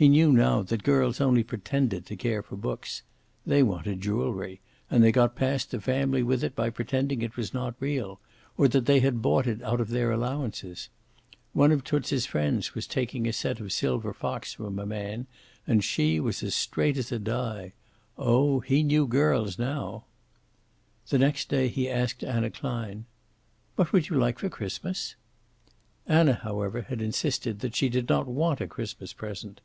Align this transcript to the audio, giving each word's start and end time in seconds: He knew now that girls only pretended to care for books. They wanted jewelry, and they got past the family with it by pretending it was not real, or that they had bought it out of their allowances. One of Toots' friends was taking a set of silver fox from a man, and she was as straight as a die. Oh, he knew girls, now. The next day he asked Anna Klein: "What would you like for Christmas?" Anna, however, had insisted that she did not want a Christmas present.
He 0.00 0.08
knew 0.08 0.30
now 0.32 0.62
that 0.62 0.84
girls 0.84 1.20
only 1.20 1.42
pretended 1.42 2.06
to 2.06 2.14
care 2.14 2.40
for 2.40 2.54
books. 2.54 3.02
They 3.44 3.64
wanted 3.64 4.00
jewelry, 4.00 4.60
and 4.88 5.02
they 5.02 5.10
got 5.10 5.34
past 5.34 5.72
the 5.72 5.80
family 5.80 6.22
with 6.22 6.44
it 6.44 6.54
by 6.54 6.70
pretending 6.70 7.20
it 7.20 7.36
was 7.36 7.52
not 7.52 7.74
real, 7.80 8.20
or 8.56 8.68
that 8.68 8.86
they 8.86 9.00
had 9.00 9.20
bought 9.20 9.48
it 9.48 9.60
out 9.60 9.80
of 9.80 9.88
their 9.88 10.12
allowances. 10.12 10.88
One 11.52 11.72
of 11.72 11.82
Toots' 11.82 12.26
friends 12.26 12.76
was 12.76 12.86
taking 12.86 13.26
a 13.26 13.32
set 13.32 13.58
of 13.58 13.72
silver 13.72 14.12
fox 14.14 14.52
from 14.52 14.78
a 14.78 14.86
man, 14.86 15.26
and 15.66 15.82
she 15.82 16.20
was 16.20 16.44
as 16.44 16.54
straight 16.54 16.96
as 16.96 17.10
a 17.10 17.18
die. 17.18 17.72
Oh, 18.16 18.60
he 18.60 18.84
knew 18.84 19.04
girls, 19.04 19.58
now. 19.58 20.04
The 21.08 21.18
next 21.18 21.48
day 21.48 21.66
he 21.66 21.90
asked 21.90 22.22
Anna 22.22 22.50
Klein: 22.50 23.06
"What 23.74 23.92
would 23.92 24.08
you 24.10 24.16
like 24.16 24.38
for 24.38 24.48
Christmas?" 24.48 25.16
Anna, 26.06 26.34
however, 26.34 26.82
had 26.82 27.02
insisted 27.02 27.58
that 27.58 27.74
she 27.74 27.88
did 27.88 28.08
not 28.08 28.28
want 28.28 28.60
a 28.60 28.68
Christmas 28.68 29.12
present. 29.12 29.60